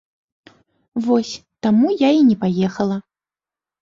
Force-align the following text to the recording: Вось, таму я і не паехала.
Вось, 1.07 1.35
таму 1.67 1.87
я 1.99 2.09
і 2.21 2.27
не 2.31 2.37
паехала. 2.45 2.97